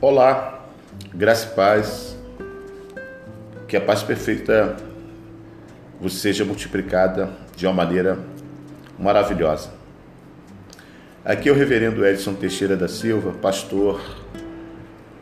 Olá, 0.00 0.64
graça 1.12 1.48
e 1.48 1.56
paz, 1.56 2.16
que 3.66 3.76
a 3.76 3.80
paz 3.80 4.00
perfeita 4.00 4.76
vos 6.00 6.20
seja 6.20 6.44
multiplicada 6.44 7.32
de 7.56 7.66
uma 7.66 7.72
maneira 7.72 8.16
maravilhosa. 8.96 9.72
Aqui 11.24 11.48
é 11.48 11.52
o 11.52 11.54
reverendo 11.56 12.06
Edson 12.06 12.34
Teixeira 12.34 12.76
da 12.76 12.86
Silva, 12.86 13.32
pastor 13.42 14.00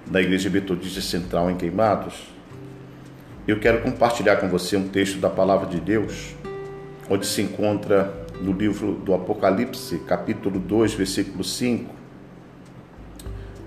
da 0.05 0.21
Igreja 0.21 0.51
Metodista 0.51 1.01
Central 1.01 1.51
em 1.51 1.57
Queimados. 1.57 2.27
Eu 3.49 3.59
quero 3.59 3.81
compartilhar 3.81 4.37
com 4.37 4.49
você 4.51 4.77
um 4.77 4.89
texto 4.89 5.19
da 5.19 5.31
Palavra 5.31 5.71
de 5.71 5.81
Deus, 5.81 6.35
onde 7.09 7.25
se 7.25 7.41
encontra 7.41 8.13
no 8.43 8.53
livro 8.53 8.93
do 8.93 9.15
Apocalipse, 9.15 10.01
capítulo 10.01 10.61
2, 10.61 10.93
versículo 10.93 11.43
5, 11.43 12.06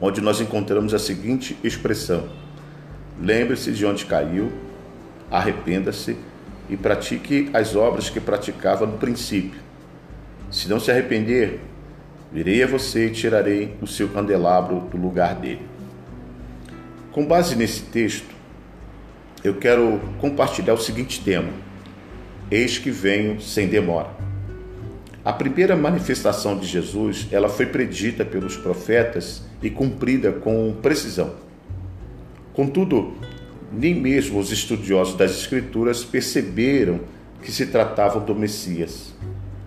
onde 0.02 0.22
nós 0.22 0.40
encontramos 0.40 0.94
a 0.94 1.00
seguinte 1.00 1.58
expressão: 1.64 2.30
Lembre-se 3.22 3.72
de 3.72 3.86
onde 3.86 4.06
caiu, 4.06 4.52
arrependa-se 5.30 6.18
e 6.70 6.78
pratique 6.78 7.50
as 7.54 7.76
obras 7.76 8.10
que 8.10 8.20
praticava 8.20 8.86
no 8.86 8.98
princípio. 8.98 9.60
Se 10.52 10.70
não 10.70 10.80
se 10.80 10.92
arrepender, 10.92 11.60
virei 12.32 12.64
a 12.64 12.68
você 12.68 13.08
e 13.08 13.12
tirarei 13.12 13.76
o 13.82 13.88
seu 13.88 14.08
candelabro 14.10 14.82
do 14.92 14.98
lugar 14.98 15.36
dele. 15.36 15.62
Com 17.12 17.26
base 17.26 17.56
nesse 17.56 17.82
texto, 17.82 18.34
eu 19.44 19.56
quero 19.56 20.00
compartilhar 20.20 20.74
o 20.74 20.78
seguinte 20.78 21.22
tema: 21.24 21.50
Eis 22.50 22.78
que 22.78 22.92
venho 22.92 23.42
sem 23.42 23.68
demora. 23.68 24.29
A 25.30 25.34
primeira 25.34 25.76
manifestação 25.76 26.58
de 26.58 26.66
Jesus, 26.66 27.28
ela 27.32 27.50
foi 27.50 27.68
predita 27.68 28.26
pelos 28.26 28.58
profetas 28.58 29.44
e 29.62 29.70
cumprida 29.70 30.32
com 30.32 30.74
precisão. 30.82 31.36
Contudo, 32.52 33.14
nem 33.72 33.94
mesmo 33.94 34.40
os 34.40 34.52
estudiosos 34.52 35.14
das 35.14 35.30
Escrituras 35.30 36.04
perceberam 36.04 37.02
que 37.44 37.52
se 37.52 37.68
tratava 37.68 38.20
do 38.20 38.34
Messias. 38.34 39.14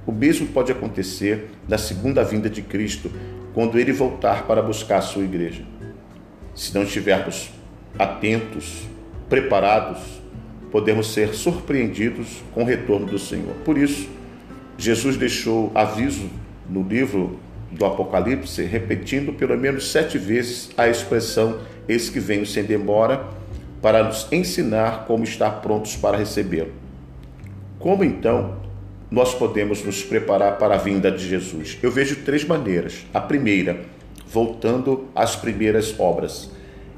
O 0.05 0.11
mesmo 0.11 0.49
pode 0.49 0.73
acontecer 0.73 1.51
na 1.69 1.79
segunda 1.79 2.25
vinda 2.25 2.51
de 2.51 2.63
Cristo, 2.63 3.09
quando 3.55 3.79
ele 3.79 3.93
voltar 3.93 4.49
para 4.49 4.61
buscar 4.63 4.99
a 4.99 5.03
sua 5.03 5.23
igreja. 5.23 5.63
Se 6.57 6.75
não 6.75 6.83
estivermos 6.83 7.53
atentos, 7.97 8.83
preparados, 9.29 10.01
podemos 10.73 11.13
ser 11.13 11.35
surpreendidos 11.35 12.43
com 12.53 12.65
o 12.65 12.67
retorno 12.67 13.07
do 13.07 13.17
Senhor. 13.17 13.55
Por 13.65 13.79
isso, 13.79 14.09
Jesus 14.83 15.17
deixou 15.17 15.71
aviso 15.77 16.29
no 16.69 16.83
livro 16.83 17.39
do 17.71 17.87
Apocalipse, 17.87 18.65
repetindo 18.65 19.33
pelo 19.33 19.57
menos 19.57 19.93
sete 19.93 20.19
vezes 20.19 20.71
a 20.77 20.89
expressão 20.89 21.61
Eis 21.89 22.11
que 22.11 22.19
venho 22.19 22.45
sem 22.45 22.65
demora, 22.65 23.25
para 23.81 24.03
nos 24.03 24.27
ensinar 24.33 25.05
como 25.07 25.23
estar 25.23 25.63
prontos 25.63 25.95
para 25.95 26.17
recebê-lo. 26.17 26.73
Como 27.79 28.03
então 28.03 28.57
nós 29.09 29.33
podemos 29.33 29.85
nos 29.85 30.03
preparar 30.03 30.59
para 30.59 30.75
a 30.75 30.79
vinda 30.79 31.13
de 31.13 31.29
Jesus? 31.29 31.79
Eu 31.81 31.93
vejo 31.93 32.25
três 32.25 32.45
maneiras. 32.45 33.07
A 33.15 33.21
primeira, 33.21 33.83
voltando 34.27 35.07
às 35.15 35.37
primeiras 35.37 35.95
obras. 36.01 36.51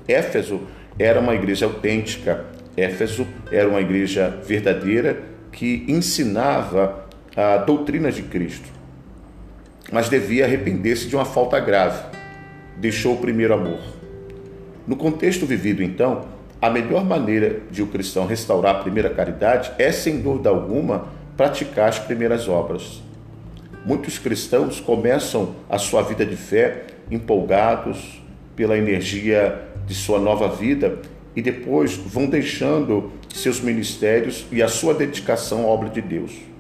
Éfeso 0.09 0.61
era 0.99 1.21
uma 1.21 1.35
igreja 1.35 1.67
autêntica, 1.67 2.47
Éfeso 2.79 3.27
era 3.53 3.69
uma 3.69 3.83
igreja 3.83 4.41
verdadeira 4.47 5.23
que 5.53 5.85
ensinava 5.87 7.04
a 7.37 7.57
doutrina 7.57 8.13
de 8.13 8.23
Cristo, 8.23 8.69
mas 9.93 10.09
devia 10.09 10.45
arrepender-se 10.45 11.09
de 11.09 11.17
uma 11.17 11.25
falta 11.25 11.59
grave. 11.59 12.01
Deixou 12.77 13.15
o 13.15 13.19
primeiro 13.19 13.55
amor. 13.55 13.81
No 14.87 14.97
contexto 14.97 15.45
vivido, 15.45 15.83
então, 15.83 16.27
a 16.61 16.71
melhor 16.71 17.05
maneira 17.05 17.61
de 17.71 17.83
o 17.83 17.87
cristão 17.89 18.27
restaurar 18.27 18.77
a 18.77 18.79
primeira 18.79 19.11
caridade 19.11 19.73
é, 19.79 19.91
sem 19.91 20.21
dúvida 20.21 20.49
alguma, 20.49 21.09
praticar 21.37 21.89
as 21.89 21.99
primeiras 21.99 22.49
obras. 22.49 23.03
Muitos 23.85 24.19
cristãos 24.19 24.81
começam 24.81 25.57
a 25.69 25.77
sua 25.77 26.03
vida 26.03 26.25
de 26.25 26.37
fé 26.37 26.85
empolgados 27.11 28.23
pela 28.57 28.79
energia 28.79 29.61
de 29.87 29.95
sua 29.95 30.19
nova 30.19 30.49
vida 30.49 30.99
e 31.35 31.43
depois 31.43 31.95
vão 31.97 32.27
deixando 32.27 33.13
seus 33.35 33.61
ministérios 33.61 34.47
e 34.53 34.63
a 34.63 34.69
sua 34.69 34.95
dedicação 34.95 35.65
à 35.65 35.67
obra 35.67 35.89
de 35.89 36.01
Deus. 36.01 36.54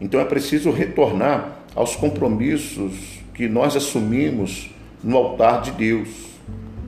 Então 0.00 0.20
é 0.20 0.24
preciso 0.24 0.70
retornar 0.70 1.58
aos 1.74 1.96
compromissos 1.96 3.20
que 3.34 3.48
nós 3.48 3.76
assumimos 3.76 4.70
no 5.02 5.16
altar 5.16 5.62
de 5.62 5.70
Deus 5.72 6.08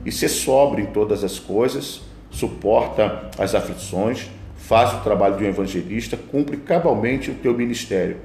e 0.05 0.11
ser 0.11 0.29
sóbrio 0.29 0.85
em 0.85 0.87
todas 0.87 1.23
as 1.23 1.39
coisas, 1.39 2.01
suporta 2.29 3.29
as 3.37 3.53
aflições, 3.53 4.29
faz 4.55 4.93
o 4.93 5.01
trabalho 5.01 5.37
de 5.37 5.43
um 5.43 5.47
evangelista, 5.47 6.17
cumpre 6.17 6.57
cabalmente 6.57 7.29
o 7.29 7.35
teu 7.35 7.53
ministério. 7.55 8.17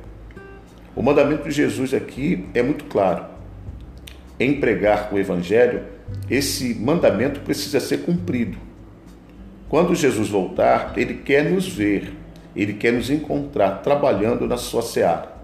O 0.95 1.03
mandamento 1.03 1.49
de 1.49 1.55
Jesus 1.55 1.93
aqui 1.93 2.47
é 2.55 2.63
muito 2.63 2.85
claro. 2.85 3.27
Em 4.39 4.61
pregar 4.61 5.13
o 5.13 5.19
evangelho, 5.19 5.83
esse 6.31 6.75
mandamento 6.75 7.41
precisa 7.41 7.81
ser 7.81 7.99
cumprido. 7.99 8.57
Quando 9.69 9.95
Jesus 9.95 10.29
voltar, 10.29 10.95
ele 10.97 11.15
quer 11.15 11.51
nos 11.51 11.67
ver, 11.69 12.13
ele 12.57 12.73
quer 12.73 12.93
nos 12.93 13.11
encontrar 13.11 13.83
trabalhando 13.83 14.47
na 14.47 14.57
sua 14.57 14.83
seara. 14.83 15.37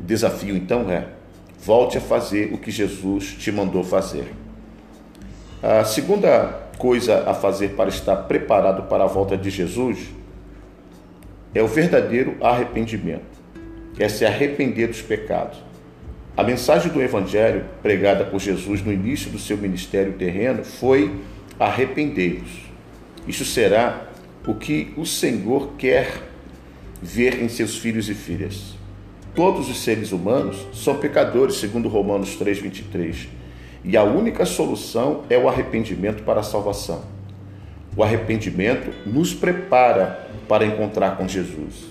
O 0.00 0.02
desafio 0.02 0.56
então 0.56 0.90
é: 0.90 1.06
volte 1.58 1.96
a 1.96 2.00
fazer 2.00 2.52
o 2.52 2.58
que 2.58 2.70
Jesus 2.70 3.36
te 3.38 3.52
mandou 3.52 3.84
fazer. 3.84 4.32
A 5.62 5.84
segunda 5.84 6.60
coisa 6.76 7.22
a 7.30 7.32
fazer 7.32 7.70
para 7.70 7.88
estar 7.88 8.16
preparado 8.16 8.88
para 8.88 9.04
a 9.04 9.06
volta 9.06 9.36
de 9.36 9.48
Jesus 9.48 10.08
é 11.54 11.62
o 11.62 11.68
verdadeiro 11.68 12.36
arrependimento, 12.40 13.22
é 13.98 14.08
se 14.08 14.24
arrepender 14.24 14.88
dos 14.88 15.00
pecados. 15.00 15.62
A 16.36 16.42
mensagem 16.42 16.90
do 16.90 17.00
Evangelho 17.00 17.66
pregada 17.82 18.24
por 18.24 18.40
Jesus 18.40 18.82
no 18.82 18.90
início 18.90 19.30
do 19.30 19.38
seu 19.38 19.56
ministério 19.56 20.14
terreno 20.14 20.64
foi 20.64 21.14
arrependei-vos. 21.60 22.50
Isso 23.28 23.44
será 23.44 24.06
o 24.46 24.54
que 24.54 24.92
o 24.96 25.06
Senhor 25.06 25.74
quer 25.78 26.31
ver 27.02 27.42
em 27.42 27.48
seus 27.48 27.76
filhos 27.76 28.08
e 28.08 28.14
filhas. 28.14 28.74
Todos 29.34 29.68
os 29.68 29.82
seres 29.82 30.12
humanos 30.12 30.66
são 30.72 30.96
pecadores, 30.96 31.56
segundo 31.56 31.88
Romanos 31.88 32.36
3:23 32.36 33.42
e 33.84 33.96
a 33.96 34.04
única 34.04 34.44
solução 34.44 35.22
é 35.28 35.36
o 35.36 35.48
arrependimento 35.48 36.22
para 36.22 36.40
a 36.40 36.44
salvação. 36.44 37.02
O 37.96 38.02
arrependimento 38.02 38.92
nos 39.04 39.34
prepara 39.34 40.28
para 40.48 40.64
encontrar 40.64 41.16
com 41.16 41.26
Jesus. 41.26 41.86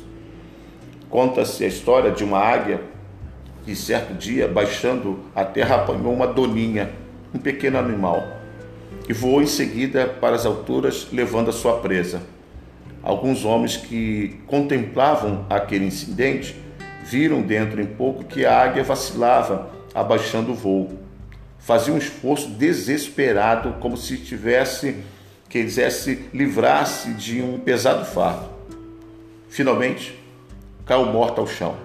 Conta-se 1.10 1.64
a 1.64 1.68
história 1.68 2.12
de 2.12 2.24
uma 2.24 2.40
águia 2.40 2.82
que, 3.66 3.76
certo 3.76 4.14
dia, 4.14 4.48
baixando 4.48 5.20
a 5.36 5.44
terra, 5.44 5.76
apanhou 5.76 6.14
uma 6.14 6.26
doninha, 6.26 6.92
um 7.34 7.38
pequeno 7.38 7.78
animal, 7.78 8.26
e 9.08 9.14
voou 9.14 9.42
em 9.42 9.48
seguida 9.48 10.08
para 10.08 10.36
as 10.36 10.46
alturas, 10.46 11.08
levando 11.12 11.50
a 11.50 11.54
sua 11.54 11.80
presa. 11.80 12.22
Alguns 13.04 13.44
homens 13.46 13.78
que 13.78 14.40
contemplavam 14.48 15.46
aquele 15.50 15.86
incidente 15.86 16.56
viram 17.04 17.42
dentro 17.42 17.82
em 17.82 17.86
pouco 17.86 18.24
que 18.24 18.46
a 18.46 18.62
águia 18.62 18.84
vacilava, 18.84 19.70
abaixando 19.94 20.52
o 20.52 20.56
voo 20.56 21.02
fazia 21.62 21.94
um 21.94 21.98
esforço 21.98 22.50
desesperado, 22.50 23.76
como 23.80 23.96
se 23.96 24.18
tivesse, 24.18 24.98
quisesse 25.48 26.26
livrar-se 26.34 27.14
de 27.14 27.42
um 27.42 27.60
pesado 27.60 28.04
fardo. 28.04 28.50
Finalmente, 29.48 30.20
caiu 30.86 31.06
morta 31.06 31.40
ao 31.40 31.48
chão. 31.48 31.76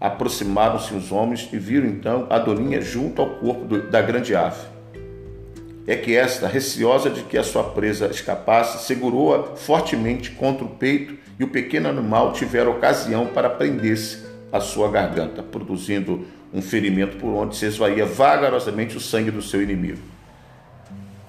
Aproximaram-se 0.00 0.94
os 0.94 1.10
homens 1.10 1.48
e 1.52 1.58
viram 1.58 1.88
então 1.88 2.26
a 2.30 2.38
doninha 2.38 2.80
junto 2.80 3.20
ao 3.20 3.30
corpo 3.30 3.78
da 3.78 4.00
grande 4.00 4.36
ave. 4.36 4.75
É 5.86 5.94
que 5.94 6.16
esta, 6.16 6.48
receosa 6.48 7.08
de 7.08 7.22
que 7.22 7.38
a 7.38 7.44
sua 7.44 7.62
presa 7.62 8.06
escapasse, 8.06 8.84
segurou-a 8.86 9.56
fortemente 9.56 10.32
contra 10.32 10.64
o 10.64 10.68
peito 10.68 11.16
e 11.38 11.44
o 11.44 11.48
pequeno 11.48 11.88
animal 11.88 12.32
tivera 12.32 12.68
ocasião 12.68 13.26
para 13.26 13.48
prender-se 13.48 14.24
à 14.52 14.60
sua 14.60 14.90
garganta, 14.90 15.42
produzindo 15.42 16.26
um 16.52 16.62
ferimento 16.62 17.16
por 17.18 17.28
onde 17.28 17.56
se 17.56 17.66
esvaía 17.66 18.06
vagarosamente 18.06 18.96
o 18.96 19.00
sangue 19.00 19.30
do 19.30 19.42
seu 19.42 19.62
inimigo. 19.62 20.00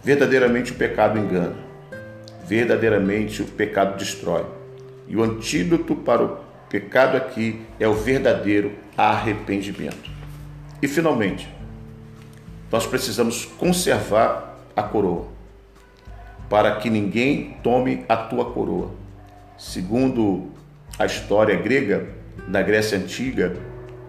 Verdadeiramente 0.04 0.72
o 0.72 0.76
pecado 0.76 1.20
engana, 1.20 1.56
verdadeiramente 2.46 3.42
o 3.42 3.46
pecado 3.46 3.98
destrói. 3.98 4.46
E 5.08 5.16
o 5.16 5.24
antídoto 5.24 5.96
para 5.96 6.24
o 6.24 6.38
pecado 6.70 7.18
aqui 7.18 7.62
é 7.80 7.88
o 7.88 7.94
verdadeiro 7.94 8.72
arrependimento. 8.98 10.10
E 10.82 10.88
finalmente, 10.88 11.48
nós 12.72 12.86
precisamos 12.86 13.46
conservar 13.46 14.47
a 14.78 14.84
coroa, 14.84 15.26
para 16.50 16.78
que 16.78 16.90
ninguém 16.90 17.58
tome 17.62 18.06
a 18.08 18.16
tua 18.16 18.46
coroa. 18.52 18.92
Segundo 19.58 20.52
a 20.98 21.06
história 21.06 21.56
grega, 21.56 22.16
da 22.48 22.62
Grécia 22.62 22.98
Antiga, 22.98 23.58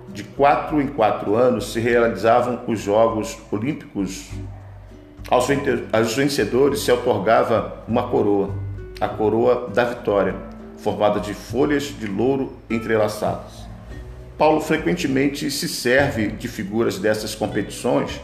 de 0.08 0.22
quatro 0.22 0.80
em 0.80 0.86
quatro 0.88 1.34
anos 1.34 1.72
se 1.72 1.80
realizavam 1.80 2.60
os 2.66 2.80
Jogos 2.80 3.38
Olímpicos 3.50 4.30
Aos 5.30 6.14
vencedores 6.14 6.80
se 6.80 6.90
otorgava 6.90 7.84
uma 7.86 8.08
coroa, 8.08 8.50
a 9.00 9.08
coroa 9.08 9.68
da 9.68 9.84
vitória, 9.84 10.34
formada 10.78 11.20
de 11.20 11.34
folhas 11.34 11.84
de 11.84 12.06
louro 12.06 12.54
entrelaçadas. 12.70 13.68
Paulo 14.38 14.60
frequentemente 14.60 15.50
se 15.50 15.68
serve 15.68 16.28
de 16.28 16.48
figuras 16.48 16.98
dessas 16.98 17.34
competições, 17.34 18.20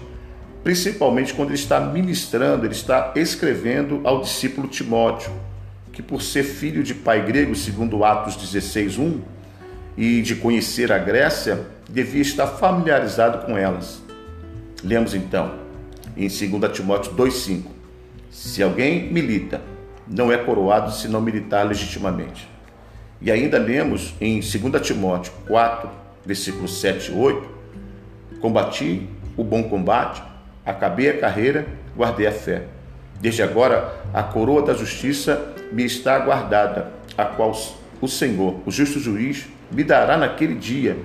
principalmente 0.65 1.35
quando 1.35 1.51
ele 1.51 1.59
está 1.59 1.79
ministrando, 1.79 2.65
ele 2.65 2.73
está 2.73 3.13
escrevendo 3.15 4.01
ao 4.03 4.23
discípulo 4.23 4.67
Timóteo, 4.67 5.31
que 5.93 6.03
por 6.03 6.23
ser 6.23 6.43
filho 6.43 6.83
de 6.83 6.95
pai 6.95 7.25
grego, 7.25 7.55
segundo 7.55 8.03
Atos 8.03 8.37
16:1, 8.37 9.21
e 9.97 10.23
de 10.23 10.35
conhecer 10.37 10.91
a 10.91 10.99
Grécia, 10.99 11.67
devia 11.89 12.23
estar 12.23 12.47
familiarizado 12.47 13.47
com 13.47 13.57
elas. 13.57 14.03
Lemos 14.83 15.15
então 15.15 15.55
em 16.17 16.29
2 16.29 16.73
Timóteo 16.73 17.15
2,5: 17.15 17.65
Se 18.31 18.63
alguém 18.63 19.13
milita, 19.13 19.61
não 20.09 20.33
é 20.33 20.39
coroado 20.39 20.91
se 20.93 21.09
não 21.09 21.21
militar 21.21 21.65
legitimamente. 21.67 22.49
E 23.21 23.31
ainda 23.31 23.59
lemos 23.59 24.15
em 24.21 24.41
2 24.41 24.85
Timóteo 24.85 25.33
4, 25.47 25.91
versículos 26.25 26.81
7 26.81 27.13
e 27.13 27.15
8: 27.15 27.49
Combati 28.41 29.09
o 29.37 29.45
bom 29.45 29.63
combate, 29.65 30.34
acabei 30.65 31.11
a 31.11 31.19
carreira, 31.19 31.67
guardei 31.97 32.27
a 32.27 32.33
fé. 32.33 32.63
Desde 33.21 33.43
agora 33.43 33.95
a 34.13 34.23
coroa 34.23 34.63
da 34.63 34.75
justiça 34.75 35.55
me 35.73 35.85
está 35.85 36.19
guardada, 36.19 36.93
a 37.17 37.25
qual 37.25 37.53
o 38.01 38.09
Senhor, 38.09 38.61
o 38.67 38.71
justo 38.71 38.99
juiz, 39.01 39.47
me 39.71 39.83
dará 39.83 40.17
naquele 40.17 40.55
dia, 40.55 40.97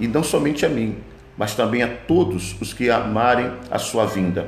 e 0.00 0.06
não 0.06 0.22
somente 0.22 0.64
a 0.64 0.68
mim, 0.68 0.98
mas 1.36 1.54
também 1.54 1.82
a 1.82 1.88
todos 1.88 2.60
os 2.60 2.72
que 2.72 2.90
amarem 2.90 3.52
a 3.70 3.78
sua 3.78 4.06
vinda. 4.06 4.46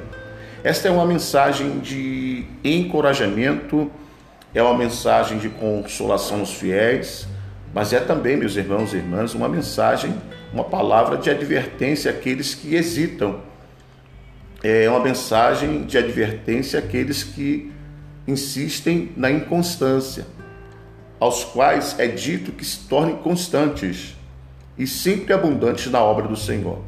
Esta 0.62 0.88
é 0.88 0.90
uma 0.90 1.06
mensagem 1.06 1.78
de 1.78 2.44
encorajamento, 2.62 3.90
é 4.54 4.62
uma 4.62 4.76
mensagem 4.76 5.38
de 5.38 5.48
consolação 5.48 6.40
aos 6.40 6.54
fiéis, 6.54 7.26
mas 7.72 7.92
é 7.92 8.00
também, 8.00 8.36
meus 8.36 8.56
irmãos 8.56 8.92
e 8.92 8.96
irmãs, 8.96 9.34
uma 9.34 9.48
mensagem, 9.48 10.12
uma 10.52 10.64
palavra 10.64 11.16
de 11.16 11.30
advertência 11.30 12.10
àqueles 12.10 12.54
que 12.54 12.74
hesitam. 12.74 13.40
É 14.62 14.88
uma 14.90 15.00
mensagem 15.00 15.84
de 15.84 15.96
advertência 15.96 16.78
àqueles 16.78 17.22
que 17.22 17.72
insistem 18.26 19.10
na 19.16 19.30
inconstância, 19.30 20.26
aos 21.18 21.44
quais 21.44 21.98
é 21.98 22.06
dito 22.06 22.52
que 22.52 22.64
se 22.64 22.80
tornem 22.86 23.16
constantes 23.16 24.16
e 24.76 24.86
sempre 24.86 25.32
abundantes 25.32 25.90
na 25.90 26.02
obra 26.02 26.28
do 26.28 26.36
Senhor. 26.36 26.78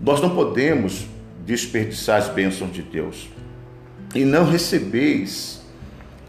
Nós 0.00 0.20
não 0.20 0.34
podemos 0.34 1.06
desperdiçar 1.44 2.18
as 2.18 2.28
bênçãos 2.28 2.72
de 2.72 2.82
Deus. 2.82 3.28
E 4.14 4.24
não 4.24 4.44
recebeis, 4.44 5.60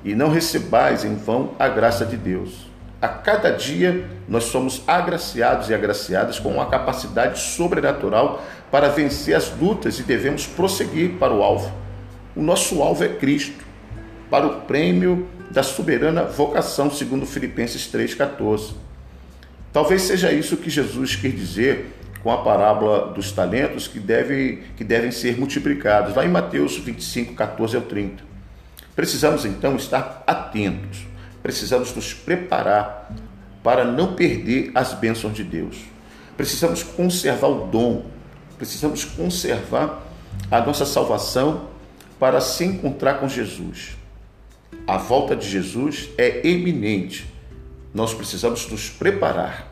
e 0.04 0.16
não 0.16 0.30
recebais 0.30 1.06
em 1.06 1.16
vão 1.16 1.54
a 1.60 1.68
graça 1.68 2.06
de 2.06 2.18
Deus. 2.18 2.68
A 3.02 3.08
cada 3.08 3.52
dia 3.52 4.10
nós 4.28 4.46
somos 4.46 4.82
agraciados 4.86 5.70
e 5.70 5.74
agraciadas 5.74 6.38
com 6.40 6.50
uma 6.50 6.70
capacidade 6.70 7.40
sobrenatural 7.40 8.44
para 8.72 8.90
vencer 8.90 9.36
as 9.36 9.56
lutas 9.58 10.00
e 10.00 10.04
devemos 10.04 10.46
prosseguir 10.46 11.14
para 11.14 11.34
o 11.34 11.44
alvo. 11.44 11.72
O 12.36 12.42
nosso 12.42 12.82
alvo 12.82 13.04
é 13.04 13.10
Cristo, 13.10 13.66
para 14.30 14.46
o 14.46 14.62
prêmio 14.62 15.28
da 15.50 15.64
soberana 15.64 16.24
vocação, 16.24 16.92
segundo 16.92 17.26
Filipenses 17.26 17.92
3,14. 17.92 18.74
Talvez 19.74 20.04
seja 20.04 20.32
isso 20.32 20.58
que 20.58 20.70
Jesus 20.70 21.16
quer 21.16 21.32
dizer 21.32 21.94
com 22.24 22.32
a 22.32 22.38
parábola 22.38 23.14
dos 23.14 23.32
talentos 23.32 23.88
que, 23.88 24.00
deve, 24.00 24.64
que 24.76 24.84
devem 24.84 25.12
ser 25.12 25.38
multiplicados, 25.38 26.16
lá 26.16 26.26
em 26.26 26.30
Mateus 26.30 26.78
25, 26.78 27.34
14 27.34 27.76
ao 27.76 27.82
30. 27.84 28.24
Precisamos 28.96 29.46
então 29.46 29.76
estar 29.76 30.24
atentos, 30.28 31.08
precisamos 31.42 31.96
nos 31.96 32.14
preparar 32.14 33.10
para 33.64 33.86
não 33.86 34.14
perder 34.14 34.72
as 34.76 34.94
bênçãos 34.94 35.34
de 35.34 35.44
Deus. 35.44 35.78
Precisamos 36.36 36.84
conservar 36.84 37.48
o 37.48 37.68
dom, 37.68 38.06
precisamos 38.60 39.04
conservar 39.04 40.04
a 40.52 40.62
nossa 40.62 40.86
salvação 40.86 41.70
para 42.20 42.40
se 42.40 42.64
encontrar 42.64 43.16
com 43.16 43.28
Jesus. 43.28 43.98
A 44.86 44.98
volta 44.98 45.36
de 45.36 45.50
Jesus 45.50 46.10
é 46.18 46.48
eminente 46.48 47.40
nós 47.94 48.14
precisamos 48.14 48.70
nos 48.70 48.90
preparar. 48.90 49.68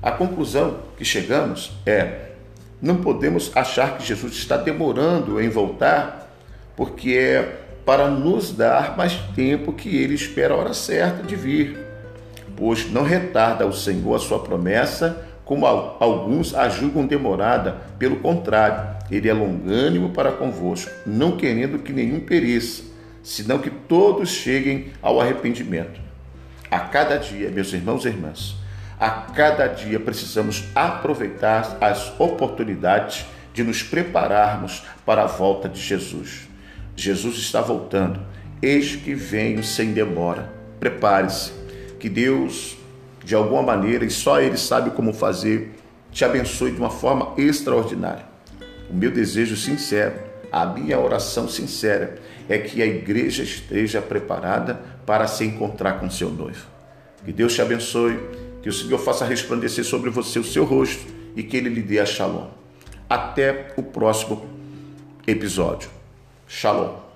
A 0.00 0.10
conclusão 0.10 0.78
que 0.96 1.04
chegamos 1.04 1.72
é: 1.84 2.30
não 2.80 2.96
podemos 2.96 3.50
achar 3.54 3.98
que 3.98 4.06
Jesus 4.06 4.34
está 4.34 4.56
demorando 4.56 5.40
em 5.40 5.48
voltar, 5.48 6.32
porque 6.76 7.12
é 7.12 7.60
para 7.84 8.08
nos 8.08 8.52
dar 8.52 8.96
mais 8.96 9.14
tempo 9.34 9.72
que 9.72 9.96
ele 9.96 10.14
espera 10.14 10.54
a 10.54 10.56
hora 10.56 10.74
certa 10.74 11.22
de 11.22 11.34
vir. 11.34 11.76
Pois 12.56 12.90
não 12.90 13.02
retarda 13.02 13.66
o 13.66 13.72
Senhor 13.72 14.14
a 14.14 14.18
sua 14.18 14.40
promessa, 14.40 15.27
como 15.48 15.64
alguns 15.64 16.54
a 16.54 16.68
julgam 16.68 17.06
demorada, 17.06 17.78
pelo 17.98 18.16
contrário, 18.16 18.98
ele 19.10 19.30
é 19.30 19.32
longânimo 19.32 20.10
para 20.10 20.30
convosco, 20.30 20.90
não 21.06 21.38
querendo 21.38 21.78
que 21.78 21.90
nenhum 21.90 22.20
pereça, 22.20 22.82
senão 23.22 23.58
que 23.58 23.70
todos 23.70 24.28
cheguem 24.28 24.88
ao 25.00 25.18
arrependimento. 25.18 25.98
A 26.70 26.80
cada 26.80 27.16
dia, 27.16 27.50
meus 27.50 27.72
irmãos 27.72 28.04
e 28.04 28.08
irmãs, 28.08 28.56
a 29.00 29.08
cada 29.08 29.66
dia 29.68 29.98
precisamos 29.98 30.64
aproveitar 30.74 31.78
as 31.80 32.12
oportunidades 32.20 33.24
de 33.54 33.64
nos 33.64 33.82
prepararmos 33.82 34.82
para 35.06 35.22
a 35.22 35.26
volta 35.26 35.66
de 35.66 35.80
Jesus. 35.80 36.46
Jesus 36.94 37.38
está 37.38 37.62
voltando. 37.62 38.20
Eis 38.60 38.96
que 38.96 39.14
venho 39.14 39.64
sem 39.64 39.94
demora. 39.94 40.52
Prepare-se, 40.78 41.52
que 41.98 42.10
Deus, 42.10 42.76
de 43.28 43.34
alguma 43.34 43.60
maneira, 43.60 44.06
e 44.06 44.10
só 44.10 44.40
Ele 44.40 44.56
sabe 44.56 44.88
como 44.92 45.12
fazer, 45.12 45.74
te 46.10 46.24
abençoe 46.24 46.72
de 46.72 46.78
uma 46.78 46.88
forma 46.88 47.34
extraordinária. 47.36 48.24
O 48.88 48.94
meu 48.94 49.10
desejo 49.10 49.54
sincero, 49.54 50.14
a 50.50 50.64
minha 50.64 50.98
oração 50.98 51.46
sincera 51.46 52.18
é 52.48 52.56
que 52.56 52.80
a 52.80 52.86
igreja 52.86 53.42
esteja 53.42 54.00
preparada 54.00 54.80
para 55.04 55.26
se 55.26 55.44
encontrar 55.44 56.00
com 56.00 56.08
seu 56.08 56.30
noivo. 56.30 56.66
Que 57.22 57.30
Deus 57.30 57.52
te 57.54 57.60
abençoe, 57.60 58.18
que 58.62 58.70
o 58.70 58.72
Senhor 58.72 58.98
faça 58.98 59.26
resplandecer 59.26 59.84
sobre 59.84 60.08
você 60.08 60.38
o 60.38 60.44
seu 60.44 60.64
rosto 60.64 61.04
e 61.36 61.42
que 61.42 61.58
ele 61.58 61.68
lhe 61.68 61.82
dê 61.82 62.00
a 62.00 62.06
shalom. 62.06 62.48
Até 63.10 63.74
o 63.76 63.82
próximo 63.82 64.42
episódio. 65.26 65.90
Shalom. 66.46 67.07